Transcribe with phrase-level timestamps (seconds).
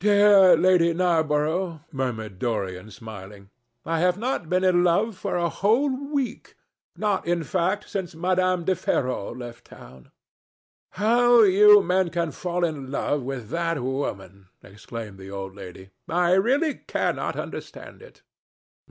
[0.00, 3.48] "Dear Lady Narborough," murmured Dorian, smiling,
[3.86, 8.74] "I have not been in love for a whole week—not, in fact, since Madame de
[8.76, 10.10] Ferrol left town."
[10.90, 15.88] "How you men can fall in love with that woman!" exclaimed the old lady.
[16.10, 18.20] "I really cannot understand it."